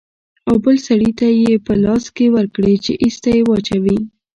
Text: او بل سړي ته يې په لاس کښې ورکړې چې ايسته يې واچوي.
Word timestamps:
او 0.47 0.55
بل 0.63 0.75
سړي 0.87 1.11
ته 1.19 1.27
يې 1.41 1.53
په 1.65 1.73
لاس 1.83 2.03
کښې 2.15 2.27
ورکړې 2.35 2.75
چې 2.85 2.91
ايسته 3.03 3.29
يې 3.35 3.41
واچوي. 3.49 3.99